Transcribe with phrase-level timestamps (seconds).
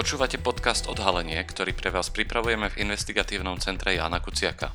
[0.00, 4.72] Počúvate podcast Odhalenie, ktorý pre vás pripravujeme v investigatívnom centre Jana Kuciaka.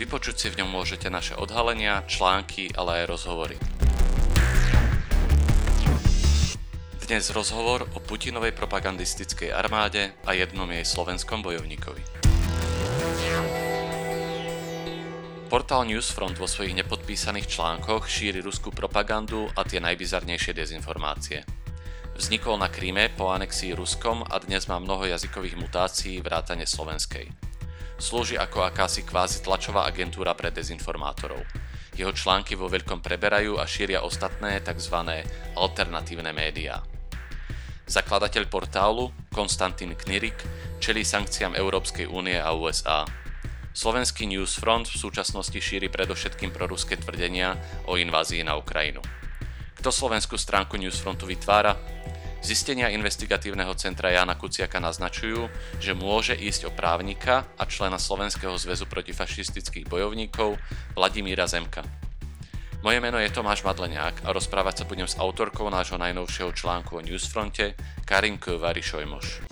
[0.00, 3.60] Vypočuť si v ňom môžete naše odhalenia, články, ale aj rozhovory.
[7.04, 12.23] Dnes rozhovor o Putinovej propagandistickej armáde a jednom jej slovenskom bojovníkovi.
[15.54, 21.46] Portál Newsfront vo svojich nepodpísaných článkoch šíri ruskú propagandu a tie najbizarnejšie dezinformácie.
[22.18, 27.30] Vznikol na Kríme po anexii Ruskom a dnes má mnoho jazykových mutácií vrátane slovenskej.
[28.02, 31.46] Slúži ako akási kvázi tlačová agentúra pre dezinformátorov.
[31.94, 35.22] Jeho články vo veľkom preberajú a šíria ostatné tzv.
[35.54, 36.82] alternatívne médiá.
[37.86, 40.42] Zakladateľ portálu, Konstantín Knirik,
[40.82, 43.06] čelí sankciám Európskej únie a USA–
[43.74, 47.58] Slovenský Newsfront v súčasnosti šíri predovšetkým proruské tvrdenia
[47.90, 49.02] o invázii na Ukrajinu.
[49.74, 51.74] Kto slovenskú stránku Newsfrontu vytvára?
[52.38, 55.50] Zistenia investigatívneho centra Jana Kuciaka naznačujú,
[55.82, 60.54] že môže ísť o právnika a člena Slovenského zväzu protifašistických bojovníkov
[60.94, 61.82] Vladimíra Zemka.
[62.86, 67.02] Moje meno je Tomáš Madleniak a rozprávať sa budem s autorkou nášho najnovšieho článku o
[67.02, 67.74] Newsfronte
[68.06, 69.50] Karinkou Varišojmoš.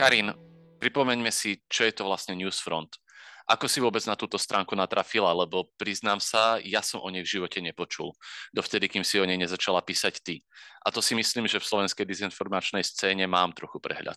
[0.00, 0.32] Karin,
[0.80, 2.88] pripomeňme si, čo je to vlastne Newsfront.
[3.44, 7.36] Ako si vôbec na túto stránku natrafila, lebo priznám sa, ja som o nej v
[7.36, 8.16] živote nepočul.
[8.48, 10.40] Dovtedy, kým si o nej nezačala písať ty.
[10.80, 14.16] A to si myslím, že v slovenskej dezinformačnej scéne mám trochu prehľad.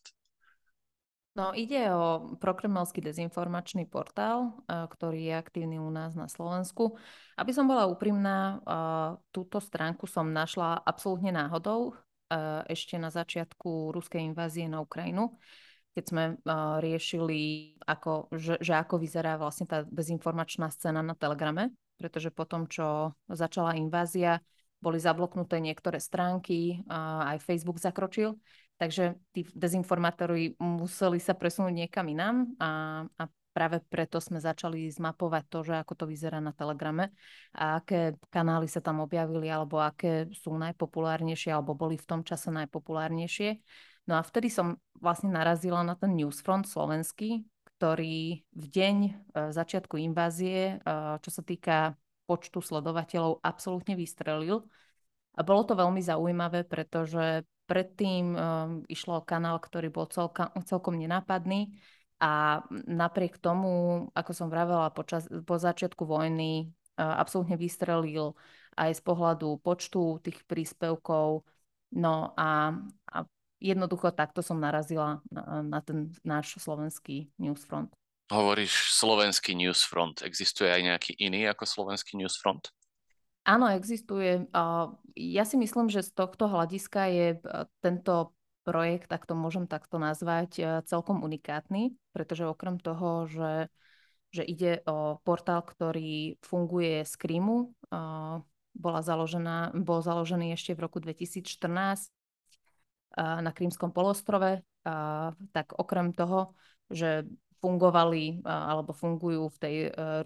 [1.36, 6.95] No, ide o prokremelský dezinformačný portál, e, ktorý je aktívny u nás na Slovensku.
[7.36, 8.58] Aby som bola úprimná, e,
[9.36, 11.94] túto stránku som našla absolútne náhodou e,
[12.72, 15.36] ešte na začiatku ruskej invázie na Ukrajinu
[15.94, 21.73] keď sme uh, riešili, ako, že, že ako vyzerá vlastne tá dezinformačná scéna na Telegrame,
[22.02, 24.42] pretože po tom, čo začala invázia,
[24.83, 28.36] boli zabloknuté niektoré stránky, aj Facebook zakročil,
[28.76, 32.71] takže tí dezinformátori museli sa presunúť niekam inám a,
[33.15, 33.23] a
[33.55, 37.14] práve preto sme začali zmapovať to, že ako to vyzerá na Telegrame
[37.55, 42.52] a aké kanály sa tam objavili alebo aké sú najpopulárnejšie alebo boli v tom čase
[42.52, 43.61] najpopulárnejšie.
[44.03, 47.47] No a vtedy som vlastne narazila na ten newsfront slovenský,
[47.77, 49.11] ktorý v deň e,
[49.52, 50.86] začiatku invázie, e,
[51.19, 54.63] čo sa týka počtu sledovateľov, absolútne vystrelil.
[55.36, 58.39] A bolo to veľmi zaujímavé, pretože predtým e,
[58.87, 61.75] išlo o kanál, ktorý bol celka, celkom nenápadný
[62.23, 68.37] a napriek tomu, ako som vravela, počas, po začiatku vojny absolútne vystrelil
[68.80, 71.43] aj z pohľadu počtu tých príspevkov.
[71.99, 72.80] No a,
[73.11, 73.17] a
[73.63, 77.95] jednoducho takto som narazila na, na ten náš slovenský newsfront.
[78.27, 80.19] Hovoríš slovenský newsfront.
[80.27, 82.75] Existuje aj nejaký iný ako slovenský newsfront?
[83.43, 84.47] Áno, existuje.
[85.15, 87.27] Ja si myslím, že z tohto hľadiska je
[87.83, 88.31] tento
[88.63, 93.67] projekt, tak to môžem takto nazvať, celkom unikátny, pretože okrem toho, že,
[94.31, 97.75] že ide o portál, ktorý funguje z Krímu,
[98.73, 102.09] bola založená, bol založený ešte v roku 2014
[103.17, 104.65] na Krímskom polostrove,
[105.53, 106.57] tak okrem toho,
[106.89, 107.29] že
[107.63, 109.75] fungovali alebo fungujú v tej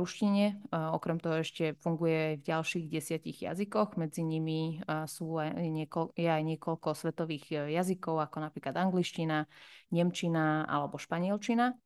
[0.01, 0.57] ruštine.
[0.73, 3.93] Okrem toho ešte funguje aj v ďalších desiatich jazykoch.
[3.93, 9.45] Medzi nimi sú aj niekoľko, je aj niekoľko svetových jazykov, ako napríklad angličtina,
[9.93, 11.77] nemčina alebo španielčina.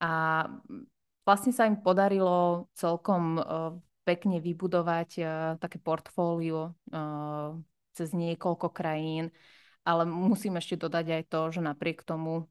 [0.00, 0.12] A
[1.28, 3.36] vlastne sa im podarilo celkom
[4.08, 5.10] pekne vybudovať
[5.60, 6.72] také portfólio
[7.92, 9.28] cez niekoľko krajín,
[9.88, 12.44] ale musím ešte dodať aj to, že napriek tomu,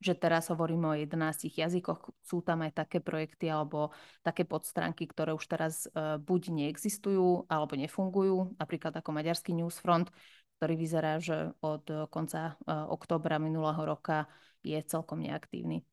[0.00, 3.92] že teraz hovoríme o 11 jazykoch, sú tam aj také projekty alebo
[4.24, 10.08] také podstránky, ktoré už teraz uh, buď neexistujú alebo nefungujú, napríklad ako Maďarský Newsfront,
[10.56, 14.26] ktorý vyzerá, že od konca uh, oktobra minulého roka
[14.64, 15.84] je celkom neaktívny.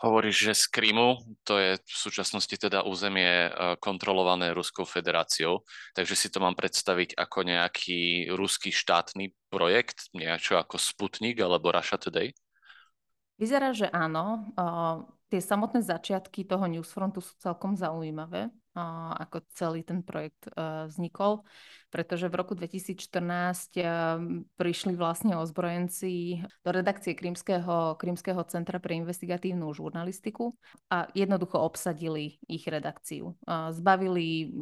[0.00, 6.16] Hovoríš, že z Krymu, to je v súčasnosti teda územie e, kontrolované Ruskou federáciou, takže
[6.16, 12.32] si to mám predstaviť ako nejaký ruský štátny projekt, niečo ako Sputnik alebo Russia Today?
[13.36, 14.52] Vyzerá, že áno.
[15.32, 21.42] tie samotné začiatky toho newsfrontu sú celkom zaujímavé ako celý ten projekt e, vznikol,
[21.90, 23.02] pretože v roku 2014
[23.74, 23.82] e,
[24.54, 30.54] prišli vlastne ozbrojenci do redakcie Krímskeho, Krímskeho centra pre investigatívnu žurnalistiku
[30.86, 33.34] a jednoducho obsadili ich redakciu.
[33.74, 34.54] Zbavili,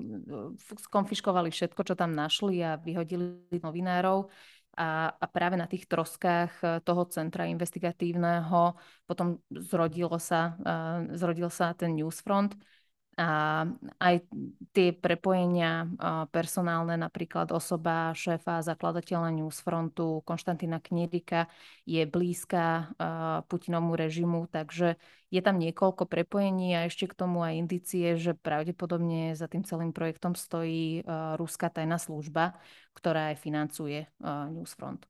[0.88, 4.32] skonfiškovali všetko, čo tam našli a vyhodili novinárov.
[4.78, 8.78] A, a práve na tých troskách toho centra investigatívneho
[9.10, 10.54] potom zrodilo sa,
[11.18, 12.54] zrodil sa ten Newsfront
[13.18, 13.66] a
[13.98, 14.22] aj
[14.70, 15.90] tie prepojenia
[16.30, 21.50] personálne, napríklad osoba šéfa zakladateľa Newsfrontu Konštantína Knirika
[21.82, 22.94] je blízka
[23.50, 24.94] Putinovmu režimu, takže
[25.34, 29.90] je tam niekoľko prepojení a ešte k tomu aj indicie, že pravdepodobne za tým celým
[29.90, 31.02] projektom stojí
[31.34, 32.54] ruská tajná služba,
[32.94, 35.07] ktorá aj financuje Newsfront.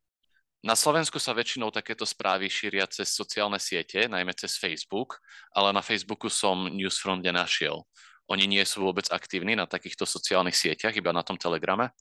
[0.59, 5.23] Na Slovensku sa väčšinou takéto správy šíria cez sociálne siete, najmä cez Facebook,
[5.55, 7.87] ale na Facebooku som Newsfront nenašiel.
[8.27, 11.95] Oni nie sú vôbec aktívni na takýchto sociálnych sieťach, iba na tom Telegrame?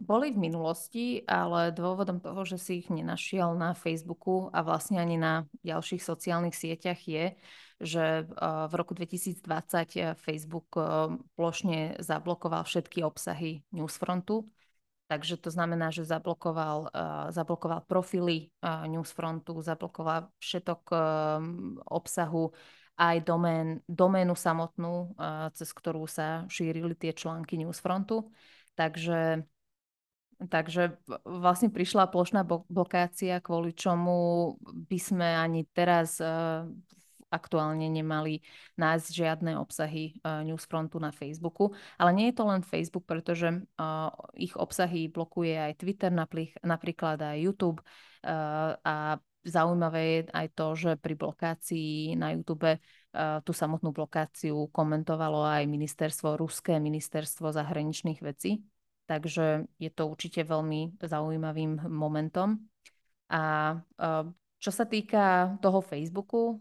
[0.00, 5.20] Boli v minulosti, ale dôvodom toho, že si ich nenašiel na Facebooku a vlastne ani
[5.20, 7.36] na ďalších sociálnych sieťach je,
[7.82, 8.24] že
[8.70, 10.70] v roku 2020 Facebook
[11.34, 14.46] plošne zablokoval všetky obsahy Newsfrontu
[15.08, 21.00] Takže to znamená, že zablokoval, uh, zablokoval profily uh, Newsfrontu, zablokoval všetok uh,
[21.88, 22.52] obsahu,
[23.00, 28.28] aj domén, doménu samotnú, uh, cez ktorú sa šírili tie články Newsfrontu.
[28.76, 29.48] Takže,
[30.44, 36.68] takže vlastne prišla plošná blokácia, kvôli čomu by sme ani teraz uh,
[37.28, 38.40] aktuálne nemali
[38.80, 41.72] nájsť žiadne obsahy uh, Newsfrontu na Facebooku.
[42.00, 46.10] Ale nie je to len Facebook, pretože uh, ich obsahy blokuje aj Twitter,
[46.64, 47.80] napríklad aj YouTube
[48.24, 52.76] uh, a Zaujímavé je aj to, že pri blokácii na YouTube
[53.16, 58.60] tú samotnú blokáciu komentovalo aj ministerstvo, ruské ministerstvo zahraničných vecí.
[59.08, 62.60] Takže je to určite veľmi zaujímavým momentom.
[63.32, 63.72] A
[64.58, 66.58] čo sa týka toho Facebooku,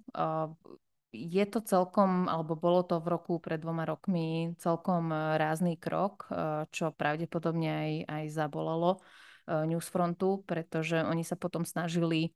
[1.11, 6.29] je to celkom, alebo bolo to v roku pred dvoma rokmi celkom rázný krok,
[6.69, 9.01] čo pravdepodobne aj, aj zabolalo
[9.47, 12.35] Newsfrontu, pretože oni sa potom snažili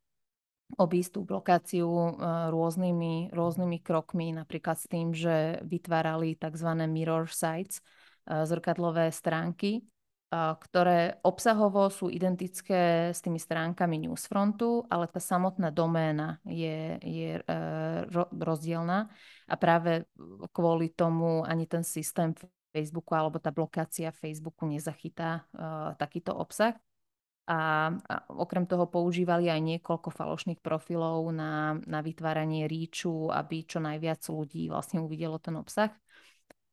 [0.79, 1.91] obísť tú blokáciu
[2.47, 6.69] rôznymi, rôznymi krokmi, napríklad s tým, že vytvárali tzv.
[6.87, 7.83] mirror sites,
[8.23, 9.83] zrkadlové stránky,
[10.31, 17.43] ktoré obsahovo sú identické s tými stránkami Newsfrontu, ale tá samotná doména je, je e,
[18.39, 19.11] rozdielna
[19.51, 20.07] a práve
[20.55, 22.31] kvôli tomu ani ten systém
[22.71, 26.73] Facebooku alebo tá blokácia Facebooku nezachytá uh, takýto obsah.
[27.51, 33.83] A, a okrem toho používali aj niekoľko falošných profilov na, na vytváranie ríču, aby čo
[33.83, 35.91] najviac ľudí vlastne uvidelo ten obsah.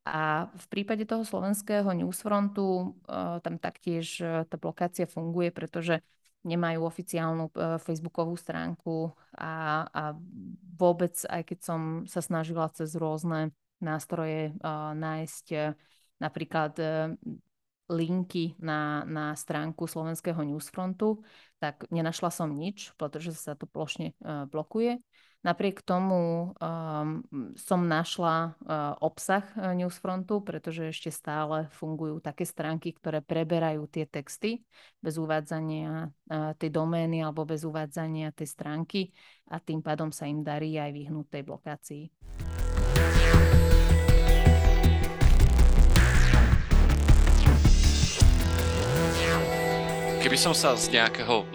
[0.09, 6.01] A v prípade toho slovenského newsfrontu uh, tam taktiež uh, tá blokácia funguje, pretože
[6.49, 10.03] nemajú oficiálnu uh, facebookovú stránku a, a
[10.81, 14.59] vôbec, aj keď som sa snažila cez rôzne nástroje
[14.99, 15.47] nájsť
[16.19, 16.75] napríklad
[17.87, 21.23] linky na, na stránku slovenského newsfrontu,
[21.63, 24.19] tak nenašla som nič, pretože sa to plošne
[24.51, 24.99] blokuje.
[25.39, 27.23] Napriek tomu um,
[27.55, 34.03] som našla uh, obsah uh, Newsfrontu, pretože ešte stále fungujú také stránky, ktoré preberajú tie
[34.03, 34.67] texty
[34.99, 39.01] bez uvádzania uh, tej domény alebo bez uvádzania tej stránky
[39.47, 42.05] a tým pádom sa im darí aj vyhnúť tej blokácii.
[50.19, 51.47] Keby som sa z nejakého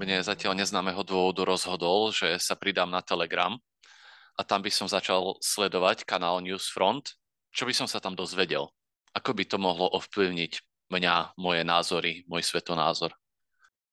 [0.00, 3.60] mne zatiaľ neznámeho dôvodu rozhodol, že sa pridám na Telegram
[4.32, 7.20] a tam by som začal sledovať kanál Newsfront,
[7.52, 8.72] čo by som sa tam dozvedel?
[9.12, 13.12] Ako by to mohlo ovplyvniť mňa, moje názory, môj svetonázor?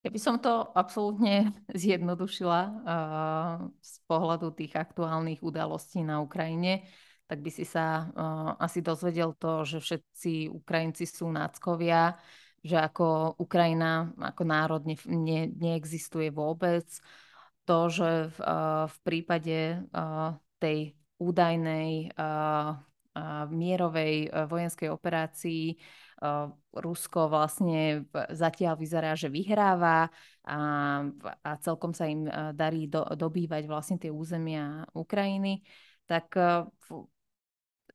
[0.06, 1.52] Ja by som to absolútne
[1.84, 6.88] zjednodušila uh, z pohľadu tých aktuálnych udalostí na Ukrajine,
[7.28, 12.16] tak by si sa uh, asi dozvedel to, že všetci Ukrajinci sú náckovia,
[12.68, 16.84] že ako Ukrajina ako národ ne, ne, neexistuje vôbec.
[17.68, 18.38] To, že v,
[18.88, 19.84] v prípade
[20.60, 22.16] tej údajnej
[23.52, 24.14] mierovej
[24.48, 25.76] vojenskej operácii
[26.72, 30.08] Rusko vlastne zatiaľ vyzerá, že vyhráva
[30.48, 30.60] a,
[31.44, 35.62] a celkom sa im darí do, dobývať vlastne tie územia Ukrajiny,
[36.08, 36.34] tak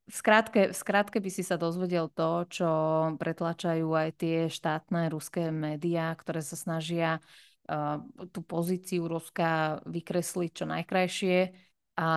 [0.03, 2.69] v skrátke, v skrátke by si sa dozvedel to, čo
[3.15, 7.23] pretlačajú aj tie štátne ruské médiá, ktoré sa snažia
[7.71, 8.03] uh,
[8.35, 11.37] tú pozíciu Ruska vykresliť čo najkrajšie
[11.95, 12.11] a,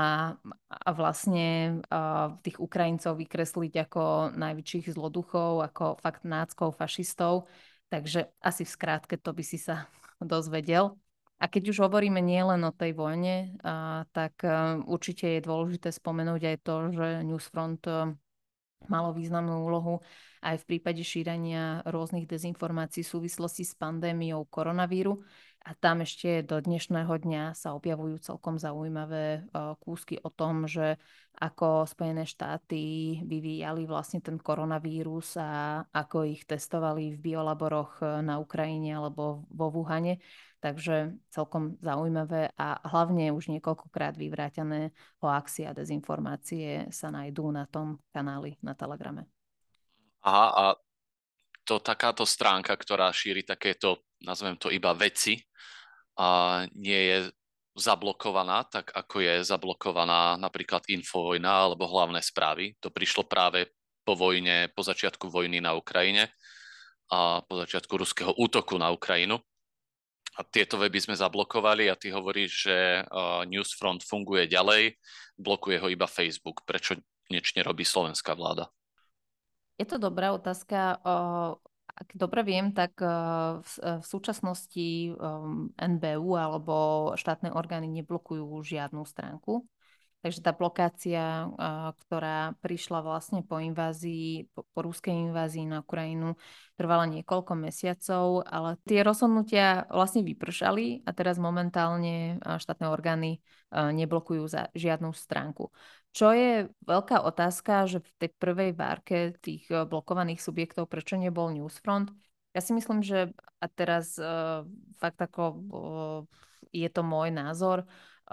[0.67, 7.47] a vlastne uh, tých Ukrajincov vykresliť ako najväčších zloduchov, ako fakt náckov, fašistov.
[7.87, 9.87] Takže asi v skrátke to by si sa
[10.19, 10.99] dozvedel.
[11.37, 16.43] A keď už hovoríme nielen o tej vojne, a, tak a, určite je dôležité spomenúť
[16.49, 18.17] aj to, že Newsfront a,
[18.89, 20.01] malo významnú úlohu
[20.41, 25.21] aj v prípade šírenia rôznych dezinformácií v súvislosti s pandémiou koronavíru.
[25.67, 29.51] A tam ešte do dnešného dňa sa objavujú celkom zaujímavé
[29.83, 30.95] kúsky o tom, že
[31.35, 38.95] ako Spojené štáty vyvíjali vlastne ten koronavírus a ako ich testovali v biolaboroch na Ukrajine
[38.95, 40.23] alebo vo Wuhane.
[40.63, 47.99] Takže celkom zaujímavé a hlavne už niekoľkokrát vyvrátené hoaxy a dezinformácie sa nájdú na tom
[48.15, 49.27] kanáli na Telegrame.
[50.23, 50.65] Aha, a
[51.67, 55.41] to takáto stránka, ktorá šíri takéto, nazvem to iba veci,
[56.17, 57.19] a nie je
[57.77, 62.73] zablokovaná, tak ako je zablokovaná napríklad Infovojna alebo hlavné správy.
[62.81, 63.69] To prišlo práve
[64.01, 66.33] po vojne, po začiatku vojny na Ukrajine
[67.13, 69.37] a po začiatku ruského útoku na Ukrajinu.
[70.37, 73.05] A tieto weby sme zablokovali a ty hovoríš, že
[73.45, 74.97] Newsfront funguje ďalej,
[75.37, 76.65] blokuje ho iba Facebook.
[76.65, 76.97] Prečo
[77.29, 78.73] nič nerobí slovenská vláda?
[79.77, 80.97] Je to dobrá otázka.
[81.97, 85.17] Ak dobre viem, tak v, v súčasnosti
[85.81, 86.75] NBU alebo
[87.17, 89.65] štátne orgány neblokujú žiadnu stránku.
[90.21, 91.47] Takže tá blokácia,
[92.03, 96.35] ktorá prišla vlastne po invázii, po ruskej invázii na Ukrajinu,
[96.75, 103.39] trvala niekoľko mesiacov, ale tie rozhodnutia vlastne vypršali a teraz momentálne štátne orgány
[103.71, 105.71] neblokujú za žiadnu stránku.
[106.17, 112.09] Čo je veľká otázka, že v tej prvej várke tých blokovaných subjektov, prečo nebol Newsfront?
[112.57, 114.65] Ja si myslím, že a teraz uh,
[114.97, 116.21] fakt ako uh,
[116.73, 117.85] je to môj názor,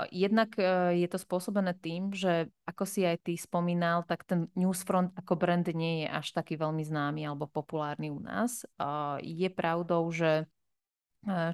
[0.10, 0.58] Jednak
[0.90, 5.70] je to spôsobené tým, že ako si aj ty spomínal, tak ten Newsfront ako brand
[5.70, 8.66] nie je až taký veľmi známy alebo populárny u nás.
[9.22, 10.50] Je pravdou, že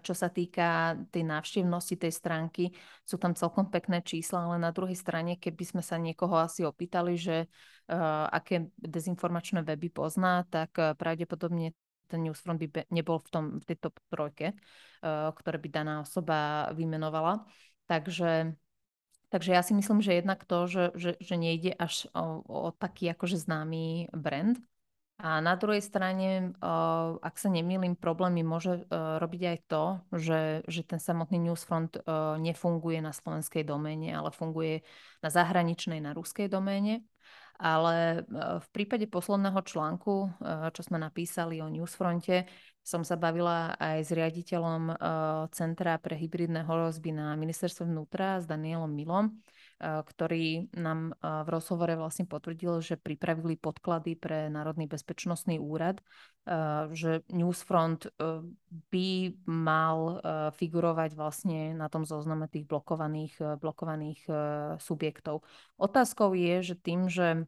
[0.02, 2.74] čo sa týka tej návštevnosti tej stránky,
[3.06, 7.14] sú tam celkom pekné čísla, ale na druhej strane, keby sme sa niekoho asi opýtali,
[7.14, 11.78] že uh, aké dezinformačné weby pozná, tak uh, pravdepodobne
[12.10, 13.78] ten newsfront by nebol v, tom, v tej
[14.10, 14.58] trojke,
[15.06, 17.46] uh, ktoré by daná osoba vymenovala.
[17.86, 18.58] Takže,
[19.30, 23.14] takže ja si myslím, že jednak to, že, že, že nejde až o, o taký
[23.14, 24.58] akože známy brand.
[25.20, 26.56] A na druhej strane,
[27.20, 29.84] ak sa nemýlim, problémy môže robiť aj to,
[30.16, 32.00] že, že ten samotný Newsfront
[32.40, 34.80] nefunguje na slovenskej doméne, ale funguje
[35.20, 37.04] na zahraničnej, na ruskej doméne.
[37.60, 40.40] Ale v prípade posledného článku,
[40.72, 42.48] čo sme napísali o Newsfronte,
[42.80, 44.96] som sa bavila aj s riaditeľom
[45.52, 49.36] Centra pre hybridné hrozby na ministerstve vnútra, s Danielom Milom,
[49.80, 56.04] ktorý nám uh, v rozhovore vlastne potvrdil, že pripravili podklady pre Národný bezpečnostný úrad,
[56.44, 58.12] uh, že Newsfront
[58.92, 59.10] by
[59.48, 60.20] mal
[60.54, 64.22] figurovať vlastne na tom zozname tých blokovaných, blokovaných
[64.78, 65.48] subjektov.
[65.80, 67.48] Otázkou je, že tým, že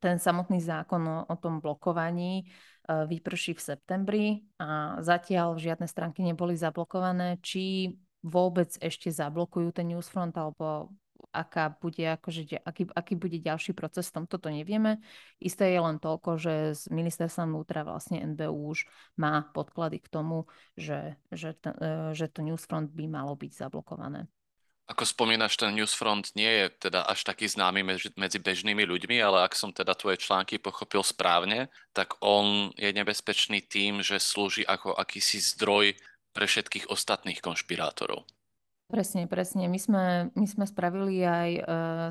[0.00, 2.48] ten samotný zákon o, o tom blokovaní
[2.84, 4.26] vyprší v septembri
[4.60, 7.40] a zatiaľ žiadne stránky neboli zablokované.
[7.40, 10.92] Či vôbec ešte zablokujú ten newsfront alebo
[11.34, 15.02] aká bude, akože, aký, aký bude ďalší proces v tomto, to nevieme.
[15.42, 18.86] Isté je len toľko, že z ministerstva vnútra vlastne NBU už
[19.18, 20.46] má podklady k tomu,
[20.78, 24.30] že, že, t- e, že to newsfront by malo byť zablokované.
[24.84, 27.80] Ako spomínaš, ten Newsfront nie je teda až taký známy
[28.20, 33.64] medzi bežnými ľuďmi, ale ak som teda tvoje články pochopil správne, tak on je nebezpečný
[33.64, 35.96] tým, že slúži ako akýsi zdroj
[36.36, 38.28] pre všetkých ostatných konšpirátorov.
[38.84, 39.64] Presne, presne.
[39.64, 41.60] My sme, my sme spravili aj e,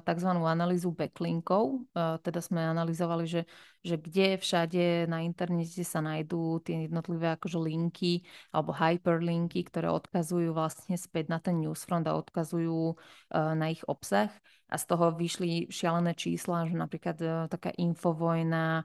[0.09, 0.29] tzv.
[0.41, 3.45] analýzu backlinkov, e, teda sme analyzovali, že,
[3.85, 10.49] že kde všade na internete sa nájdú tie jednotlivé akože linky alebo hyperlinky, ktoré odkazujú
[10.49, 12.95] vlastne späť na ten newsfront a odkazujú e,
[13.37, 14.33] na ich obsah.
[14.65, 18.81] A z toho vyšli šialené čísla, že napríklad e, taká infovojna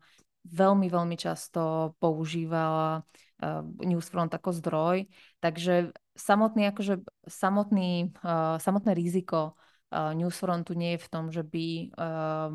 [0.49, 4.97] veľmi, veľmi často používala uh, Newsfront ako zdroj.
[5.43, 11.67] Takže samotný, akože, samotný, uh, samotné riziko uh, Newsfrontu nie je v tom, že by
[11.95, 12.51] uh,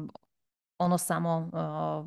[0.78, 2.04] ono samo uh,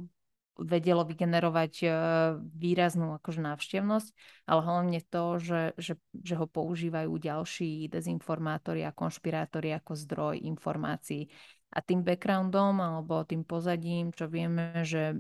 [0.56, 1.92] vedelo vygenerovať uh,
[2.40, 4.08] výraznú akože návštevnosť,
[4.48, 11.28] ale hlavne to, že, že, že ho používajú ďalší dezinformátori a konšpirátori ako zdroj informácií.
[11.76, 15.18] A tým backgroundom alebo tým pozadím, čo vieme, že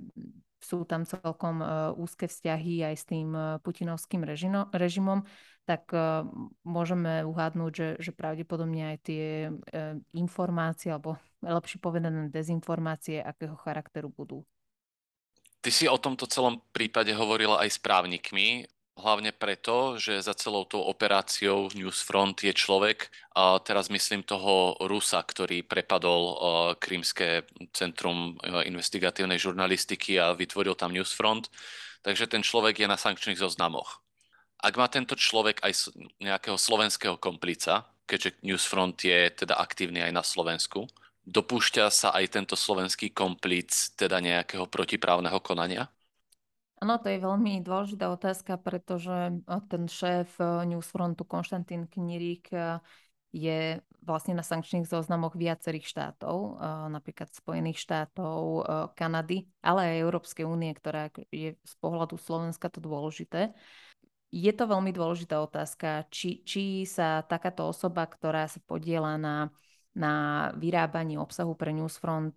[0.56, 1.60] sú tam celkom
[2.00, 3.28] úzke vzťahy aj s tým
[3.60, 5.22] putinovským režino, režimom,
[5.66, 6.22] tak e,
[6.62, 9.50] môžeme uhádnuť, že, že pravdepodobne aj tie
[10.14, 14.46] informácie, alebo lepšie povedané dezinformácie, akého charakteru budú.
[15.60, 18.70] Ty si o tomto celom prípade hovorila aj s právnikmi.
[18.96, 25.20] Hlavne preto, že za celou tou operáciou Newsfront je človek, a teraz myslím toho Rusa,
[25.20, 26.22] ktorý prepadol
[26.80, 27.44] Krímske
[27.76, 31.52] centrum investigatívnej žurnalistiky a vytvoril tam Newsfront.
[32.06, 34.05] Takže ten človek je na sankčných zoznamoch.
[34.56, 40.22] Ak má tento človek aj nejakého slovenského komplica, keďže Newsfront je teda aktívny aj na
[40.22, 40.86] Slovensku,
[41.26, 45.90] dopúšťa sa aj tento slovenský komplic teda nejakého protiprávneho konania?
[46.76, 49.40] Áno, to je veľmi dôležitá otázka, pretože
[49.72, 52.52] ten šéf Newsfrontu Konštantín Knirík
[53.32, 58.62] je vlastne na sankčných zoznamoch viacerých štátov, napríklad Spojených štátov,
[58.94, 63.56] Kanady, ale aj Európskej únie, ktorá je z pohľadu Slovenska to dôležité.
[64.34, 69.54] Je to veľmi dôležitá otázka, či, či sa takáto osoba, ktorá sa podiela na,
[69.94, 70.12] na
[70.58, 72.36] vyrábaní obsahu pre Newsfront,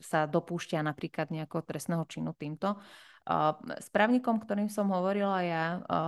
[0.00, 2.80] sa dopúšťa napríklad nejakého trestného činu týmto.
[3.76, 5.64] S právnikom, ktorým som hovorila ja,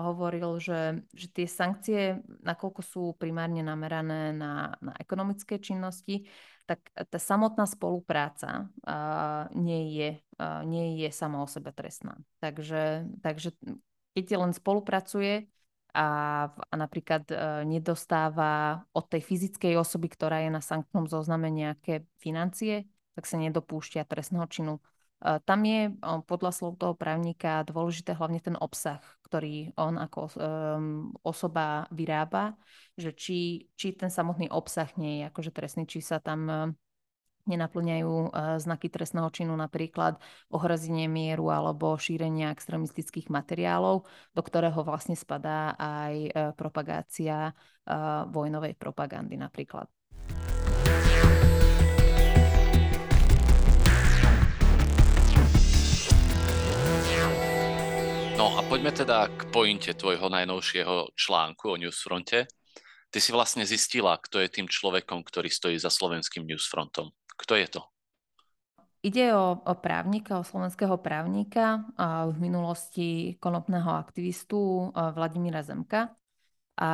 [0.09, 6.25] hovoril, že, že tie sankcie, nakoľko sú primárne namerané na, na ekonomické činnosti,
[6.65, 8.73] tak tá samotná spolupráca
[9.53, 10.11] nie je,
[10.65, 12.17] nie je sama o sebe trestná.
[12.41, 13.53] Takže, takže
[14.13, 15.49] keď len spolupracuje
[15.93, 16.09] a,
[16.49, 17.29] a napríklad
[17.69, 24.09] nedostáva od tej fyzickej osoby, ktorá je na sankčnom zozname nejaké financie, tak sa nedopúšťa
[24.09, 24.81] trestného činu.
[25.23, 30.33] Tam je podľa slov toho právnika dôležité hlavne ten obsah, ktorý on ako um,
[31.23, 32.59] osoba vyrába,
[32.99, 36.75] že či, či ten samotný obsah nie je akože trestný, či sa tam
[37.47, 40.19] nenaplňajú uh, znaky trestného činu, napríklad
[40.51, 48.79] ohrozenie mieru alebo šírenia extremistických materiálov, do ktorého vlastne spadá aj uh, propagácia uh, vojnovej
[48.79, 49.91] propagandy napríklad.
[58.43, 62.51] No a poďme teda k pointe tvojho najnovšieho článku o Newsfronte.
[63.13, 67.15] Ty si vlastne zistila, kto je tým človekom, ktorý stojí za slovenským Newsfrontom.
[67.43, 67.81] Kto je to?
[69.03, 76.15] Ide o, o právnika, o slovenského právnika, a v minulosti konopného aktivistu Vladimíra Zemka.
[76.79, 76.93] A,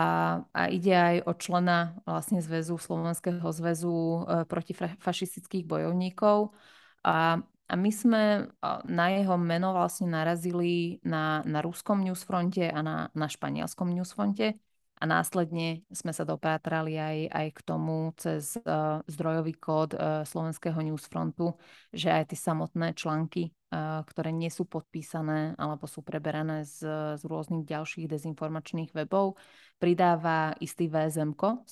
[0.50, 6.50] a ide aj o člena vlastne zväzu Slovenského zväzu e, proti fašistických bojovníkov.
[7.04, 8.48] A a my sme
[8.88, 14.56] na jeho meno vlastne narazili na, na ruskom newsfronte a na, na španielskom newsfronte
[14.98, 20.78] a následne sme sa dopátrali aj, aj k tomu cez uh, zdrojový kód uh, slovenského
[20.82, 21.54] newsfrontu,
[21.94, 26.82] že aj tie samotné články, uh, ktoré nie sú podpísané alebo sú preberané z,
[27.14, 29.38] z rôznych ďalších dezinformačných webov,
[29.78, 31.62] pridáva istý VSM, uh,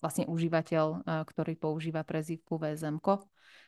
[0.00, 2.98] vlastne užívateľ, uh, ktorý používa prezývku VSM.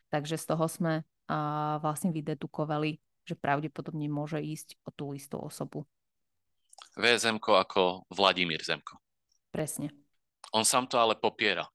[0.08, 5.88] Takže z toho sme a vlastne vydedukovali, že pravdepodobne môže ísť o tú istú osobu.
[6.94, 8.98] VSM ako Vladimír Zemko.
[9.50, 9.90] Presne.
[10.54, 11.66] On sám to ale popiera.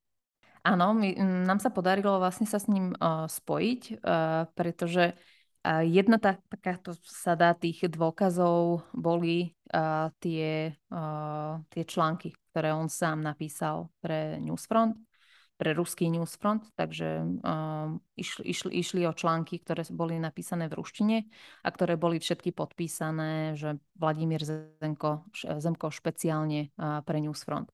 [0.63, 1.15] Áno, my,
[1.47, 6.91] nám sa podarilo vlastne sa s ním uh, spojiť, uh, pretože uh, jedna tá, takáto
[7.07, 14.99] sada tých dôkazov boli uh, tie, uh, tie články, ktoré on sám napísal pre Newsfront
[15.59, 21.27] pre ruský newsfront, takže um, išli, išli, išli o články, ktoré boli napísané v ruštine
[21.59, 27.67] a ktoré boli všetky podpísané, že Vladimír Zemko, Zemko špeciálne uh, pre newsfront.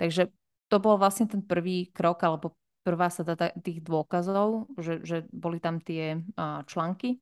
[0.00, 0.32] Takže
[0.72, 3.20] to bol vlastne ten prvý krok, alebo prvá sa
[3.60, 7.20] tých dôkazov, že, že boli tam tie uh, články.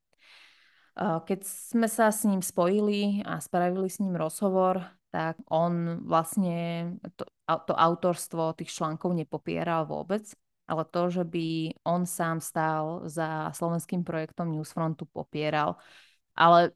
[0.94, 6.90] Uh, keď sme sa s ním spojili a spravili s ním rozhovor, tak on vlastne
[7.14, 10.27] to, to autorstvo tých článkov nepopieral vôbec,
[10.66, 15.79] ale to, že by on sám stál za slovenským projektom Newsfrontu, popieral.
[16.35, 16.74] Ale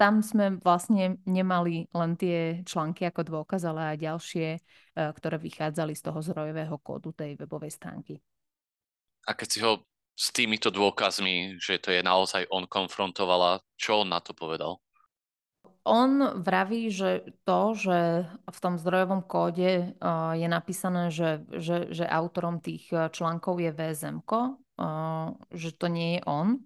[0.00, 4.60] tam sme vlastne nemali len tie články ako dôkaz, ale aj ďalšie, e,
[4.96, 8.16] ktoré vychádzali z toho zdrojového kódu tej webovej stránky.
[9.28, 9.84] A keď si ho
[10.16, 14.83] s týmito dôkazmi, že to je naozaj on konfrontovala, čo on na to povedal?
[15.84, 22.08] On vraví, že to, že v tom zdrojovom kóde uh, je napísané, že, že, že
[22.08, 26.64] autorom tých eh, článkov je VSM, uh, že to nie je on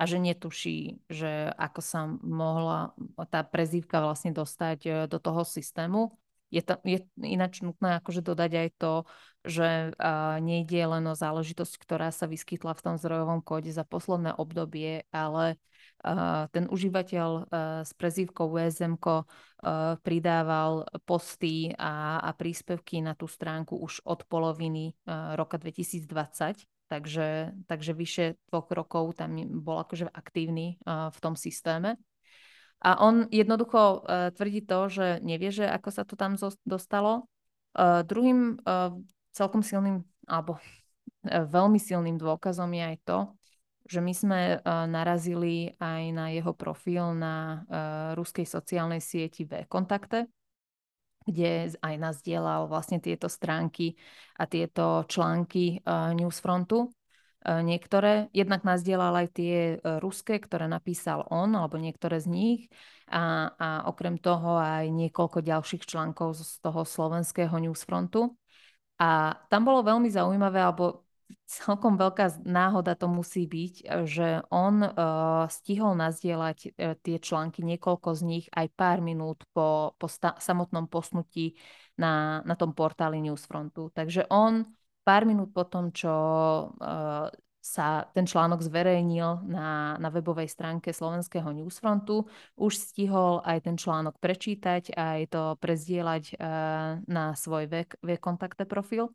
[0.00, 2.96] a že netuší, že ako sa mohla
[3.28, 6.16] tá prezývka vlastne dostať do toho systému.
[6.48, 8.94] Je, to, je ináč nutné akože dodať aj to,
[9.44, 14.32] že uh, nejde len o záležitosť, ktorá sa vyskytla v tom zdrojovom kóde za posledné
[14.40, 15.60] obdobie, ale
[16.52, 17.28] ten užívateľ
[17.80, 19.00] s prezývkou VSM
[20.04, 24.92] pridával posty a, a príspevky na tú stránku už od poloviny
[25.34, 26.04] roka 2020,
[26.92, 29.32] takže, takže vyše dvoch rokov tam
[29.64, 31.96] bol akože aktívny v tom systéme.
[32.84, 34.04] A on jednoducho
[34.36, 36.36] tvrdí to, že nevie, že ako sa to tam
[36.68, 37.24] dostalo.
[37.74, 38.94] Uh, druhým uh,
[39.34, 40.62] celkom silným, alebo
[41.26, 43.18] veľmi silným dôkazom je aj to,
[43.84, 47.58] že my sme uh, narazili aj na jeho profil na uh,
[48.16, 50.28] ruskej sociálnej sieti v kontakte,
[51.24, 53.96] kde aj nás dielal vlastne tieto stránky
[54.36, 56.92] a tieto články uh, Newsfrontu.
[57.44, 58.32] E, niektoré.
[58.32, 62.60] Jednak nazdielal aj tie e, ruské, ktoré napísal on, alebo niektoré z nich.
[63.12, 68.32] A, a okrem toho aj niekoľko ďalších článkov z toho slovenského newsfrontu.
[68.96, 71.03] A tam bolo veľmi zaujímavé, alebo
[71.44, 73.74] celkom veľká náhoda to musí byť,
[74.08, 79.94] že on uh, stihol nazdieľať uh, tie články, niekoľko z nich aj pár minút po,
[80.00, 81.54] po sta- samotnom posnutí
[82.00, 83.92] na, na tom portáli Newsfrontu.
[83.92, 84.64] Takže on
[85.04, 86.14] pár minút po tom, čo
[86.72, 87.28] uh,
[87.64, 92.28] sa ten článok zverejnil na, na webovej stránke slovenského newsfrontu,
[92.60, 98.68] už stihol aj ten článok prečítať, aj to prezdieľať uh, na svoj vek, vek kontakte
[98.68, 99.08] profil.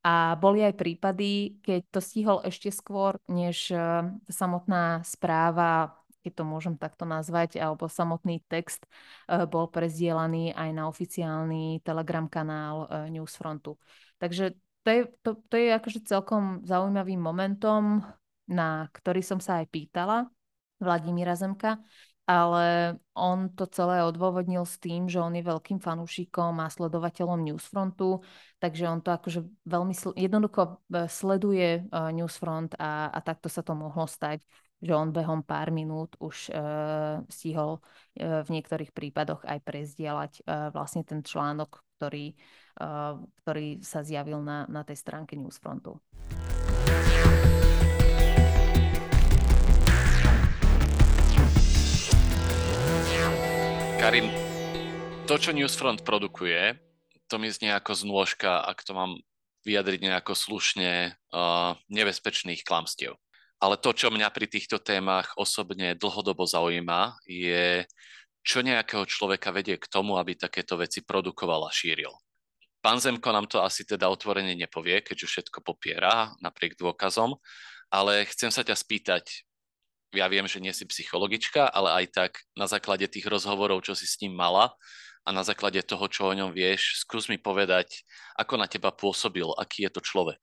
[0.00, 6.44] A boli aj prípady, keď to stihol ešte skôr, než uh, samotná správa keď to
[6.44, 13.08] môžem takto nazvať, alebo samotný text uh, bol prezdielaný aj na oficiálny Telegram kanál uh,
[13.08, 13.80] Newsfrontu.
[14.20, 14.52] Takže
[14.84, 18.04] to je, to, to je akože celkom zaujímavým momentom,
[18.48, 20.28] na ktorý som sa aj pýtala
[20.80, 21.80] Vladimíra Zemka,
[22.30, 28.22] ale on to celé odôvodnil s tým, že on je veľkým fanúšikom a sledovateľom Newsfrontu,
[28.62, 33.66] takže on to akože veľmi sl- jednoducho e, sleduje uh, Newsfront a, a takto sa
[33.66, 34.46] to mohlo stať,
[34.78, 40.70] že on behom pár minút už uh, stihol uh, v niektorých prípadoch aj prezdielať uh,
[40.70, 42.32] vlastne ten článok, ktorý
[42.80, 43.14] Eh,
[43.44, 46.00] ktorý sa zjavil na, na tej stránke Newsfrontu.
[54.00, 54.32] Karin,
[55.28, 56.72] to, čo Newsfront produkuje,
[57.28, 59.20] to mi znie ako znôžka, ak to mám
[59.68, 63.20] vyjadriť nejako slušne, uh, nebezpečných klamstiev.
[63.60, 67.84] Ale to, čo mňa pri týchto témach osobne dlhodobo zaujíma, je,
[68.40, 72.16] čo nejakého človeka vedie k tomu, aby takéto veci produkoval a šíril.
[72.80, 77.36] Pán Zemko nám to asi teda otvorene nepovie, keďže všetko popiera napriek dôkazom,
[77.92, 79.44] ale chcem sa ťa spýtať,
[80.12, 84.06] ja viem, že nie si psychologička, ale aj tak na základe tých rozhovorov, čo si
[84.06, 84.74] s ním mala
[85.24, 88.02] a na základe toho, čo o ňom vieš, skús mi povedať,
[88.34, 90.40] ako na teba pôsobil, aký je to človek.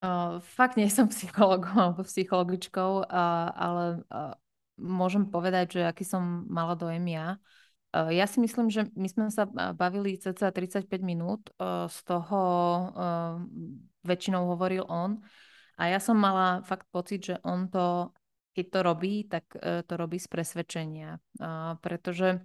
[0.00, 4.32] Uh, fakt nie som psychologom alebo psychologičkou, uh, ale uh,
[4.80, 7.36] môžem povedať, že aký som mala dojem ja.
[7.90, 12.40] Eh, ja si myslím, že my sme sa bavili cca 35 minút, eh, z toho
[14.00, 15.20] väčšinou hovoril on
[15.76, 18.16] a ja som mala fakt pocit, že on to,
[18.50, 21.22] keď to robí, tak to robí z presvedčenia,
[21.78, 22.42] pretože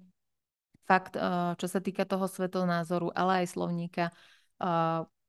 [0.86, 1.18] fakt,
[1.58, 4.06] čo sa týka toho svetonázoru, ale aj slovníka,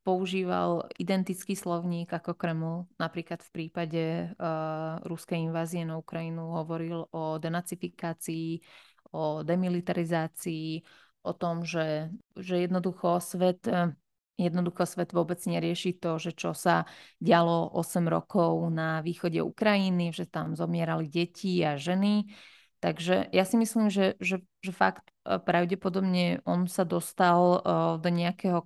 [0.07, 2.87] používal identický slovník ako Kreml.
[2.95, 4.31] Napríklad v prípade
[5.03, 8.63] ruskej invázie na Ukrajinu hovoril o denacifikácii,
[9.17, 10.85] o demilitarizácii,
[11.27, 13.67] o tom, že, že jednoducho svet
[14.37, 16.85] Jednoducho svet vôbec nerieši to, že čo sa
[17.25, 22.29] dialo 8 rokov na východe Ukrajiny, že tam zomierali deti a ženy.
[22.85, 27.63] Takže ja si myslím, že, že, že fakt eh, pravdepodobne on sa dostal eh,
[27.97, 28.61] do, nejakého,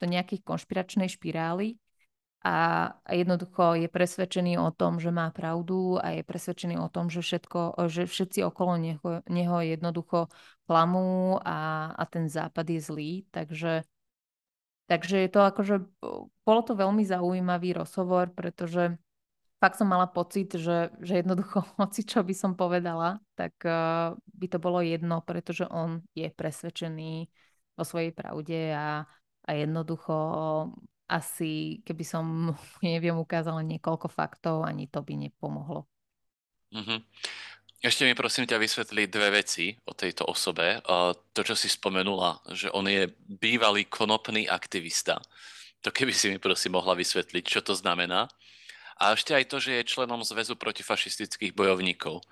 [0.00, 1.76] do nejakých konšpiračnej špirály,
[2.44, 7.24] a jednoducho je presvedčený o tom, že má pravdu a je presvedčený o tom, že,
[7.24, 10.28] všetko, že všetci okolo neho, neho jednoducho
[10.68, 13.12] klamú a, a ten západ je zlý.
[13.32, 13.88] Takže,
[14.90, 15.76] takže je to akože,
[16.44, 18.96] bolo to veľmi zaujímavý rozhovor, pretože
[19.62, 24.46] fakt som mala pocit, že, že jednoducho, hoci čo by som povedala, tak uh, by
[24.48, 27.28] to bolo jedno, pretože on je presvedčený
[27.74, 29.08] o svojej pravde a,
[29.44, 30.14] a jednoducho
[31.08, 32.24] asi keby som,
[32.84, 35.88] neviem, ukázala niekoľko faktov, ani to by nepomohlo.
[36.74, 36.98] Mm-hmm.
[37.84, 40.80] Ešte mi prosím ťa vysvetliť dve veci o tejto osobe.
[41.36, 45.20] To, čo si spomenula, že on je bývalý konopný aktivista.
[45.84, 48.32] To keby si mi prosím mohla vysvetliť, čo to znamená.
[48.96, 52.24] A ešte aj to, že je členom Zväzu protifašistických bojovníkov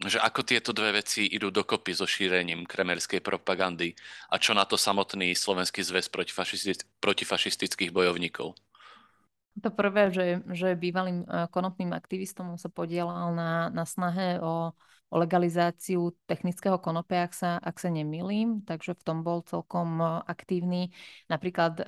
[0.00, 3.92] že ako tieto dve veci idú dokopy so šírením kremerskej propagandy
[4.32, 6.08] a čo na to samotný Slovenský zväz
[7.04, 8.56] protifašistických bojovníkov.
[9.58, 14.70] To prvé, že, že bývalým e, konopným aktivistom sa podielal na, na snahe o,
[15.10, 20.06] o legalizáciu technického konopia, ak sa, ak sa nemýlim, takže v tom bol celkom e,
[20.30, 20.94] aktívny.
[21.26, 21.84] Napríklad e,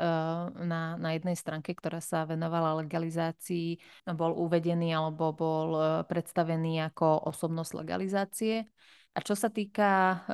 [0.59, 3.79] na, na jednej stránke, ktorá sa venovala legalizácii,
[4.11, 5.69] bol uvedený alebo bol
[6.11, 8.67] predstavený ako osobnosť legalizácie.
[9.15, 10.25] A čo sa týka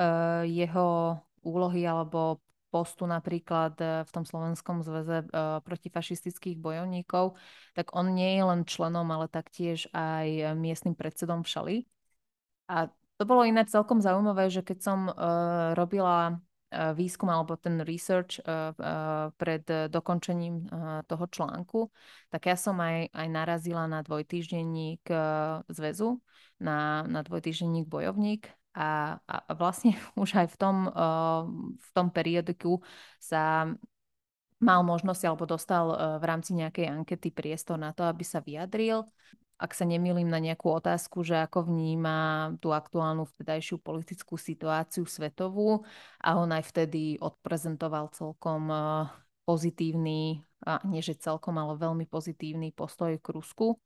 [0.46, 7.34] jeho úlohy alebo postu napríklad uh, v tom Slovenskom zväze uh, protifašistických bojovníkov,
[7.72, 11.76] tak on nie je len členom, ale taktiež aj miestnym predsedom v Šali.
[12.68, 15.10] A to bolo ináč celkom zaujímavé, že keď som
[15.74, 16.38] robila
[16.70, 18.38] výskum alebo ten research
[19.40, 20.68] pred dokončením
[21.08, 21.88] toho článku,
[22.28, 25.08] tak ja som aj, aj narazila na dvojtýždenník
[25.66, 26.20] zväzu,
[26.60, 31.42] na, na dvojtýždenník bojovník a, a vlastne už aj v tom, uh,
[31.74, 32.78] v tom periodiku
[33.18, 33.66] sa
[34.62, 39.02] mal možnosť alebo dostal uh, v rámci nejakej ankety priestor na to, aby sa vyjadril
[39.58, 42.16] ak sa nemýlim na nejakú otázku, že ako vníma
[42.62, 45.82] tú aktuálnu vtedajšiu politickú situáciu svetovú
[46.22, 49.10] a on aj vtedy odprezentoval celkom eh,
[49.42, 53.82] pozitívny, a nie že celkom, ale veľmi pozitívny postoj k Rusku.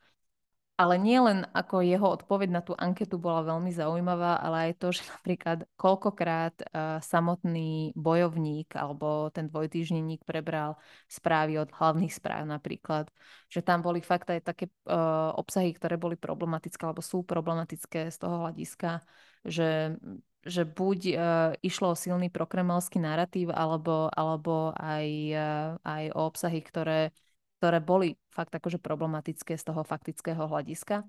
[0.72, 4.88] Ale nie len ako jeho odpoveď na tú anketu bola veľmi zaujímavá, ale aj to,
[4.96, 13.12] že napríklad koľkokrát uh, samotný bojovník alebo ten dvojtýždenník prebral správy od hlavných správ napríklad.
[13.52, 18.16] Že tam boli fakt aj také uh, obsahy, ktoré boli problematické alebo sú problematické z
[18.16, 19.04] toho hľadiska,
[19.44, 19.96] že
[20.42, 21.22] že buď uh,
[21.62, 25.06] išlo o silný prokremelský narratív, alebo, alebo aj,
[25.38, 27.14] uh, aj o obsahy, ktoré
[27.62, 31.06] ktoré boli fakt akože problematické z toho faktického hľadiska.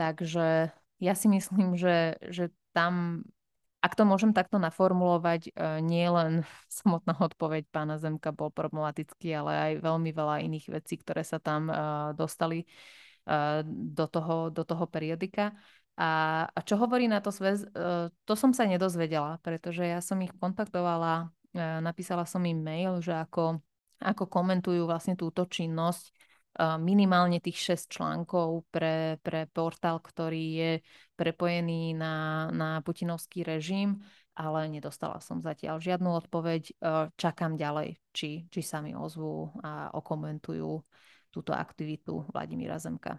[0.00, 3.20] Takže ja si myslím, že, že tam,
[3.84, 6.40] ak to môžem takto naformulovať, e, nie len
[6.80, 11.68] samotná odpoveď pána Zemka bol problematický, ale aj veľmi veľa iných vecí, ktoré sa tam
[11.68, 11.76] e,
[12.16, 12.66] dostali e,
[13.68, 15.52] do toho, do toho periodika.
[16.00, 17.68] A, a čo hovorí na to sväz,
[18.26, 23.62] to som sa nedozvedela, pretože ja som ich kontaktovala, napísala som im mail, že ako
[24.04, 26.12] ako komentujú vlastne túto činnosť
[26.78, 30.72] minimálne tých 6 článkov pre, pre portál, ktorý je
[31.18, 33.98] prepojený na, na putinovský režim,
[34.38, 36.62] ale nedostala som zatiaľ žiadnu odpoveď.
[36.70, 36.72] E,
[37.18, 40.70] čakám ďalej, či, či sa mi ozvú a okomentujú
[41.34, 43.18] túto aktivitu Vladimíra Zemka.